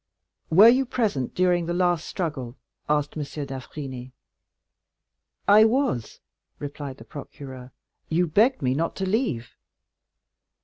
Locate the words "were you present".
0.49-1.35